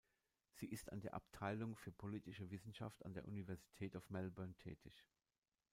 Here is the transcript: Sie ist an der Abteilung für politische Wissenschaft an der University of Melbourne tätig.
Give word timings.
Sie 0.55 0.65
ist 0.65 0.91
an 0.91 0.99
der 1.01 1.13
Abteilung 1.13 1.75
für 1.75 1.91
politische 1.91 2.49
Wissenschaft 2.49 3.05
an 3.05 3.13
der 3.13 3.27
University 3.27 3.95
of 3.95 4.09
Melbourne 4.09 4.55
tätig. 4.55 5.05